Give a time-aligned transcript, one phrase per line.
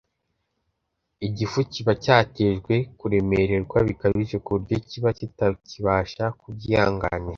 [1.27, 7.27] Igifu kiba cyatejwe kuremererwa bikabije ku buryo kiba kitakibasha kubyihanganira,